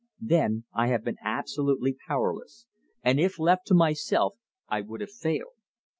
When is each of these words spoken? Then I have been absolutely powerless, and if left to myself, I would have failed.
Then 0.23 0.63
I 0.73 0.87
have 0.87 1.03
been 1.03 1.17
absolutely 1.23 1.95
powerless, 2.07 2.65
and 3.03 3.19
if 3.19 3.37
left 3.37 3.67
to 3.67 3.75
myself, 3.75 4.33
I 4.67 4.81
would 4.81 4.99
have 5.01 5.11
failed. 5.11 5.53